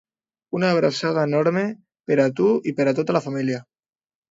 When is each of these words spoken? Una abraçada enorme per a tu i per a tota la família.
Una 0.59 0.71
abraçada 0.75 1.25
enorme 1.29 1.63
per 2.11 2.19
a 2.25 2.27
tu 2.41 2.49
i 2.71 2.75
per 2.83 2.89
a 2.91 2.97
tota 3.03 3.19
la 3.21 3.25
família. 3.29 3.63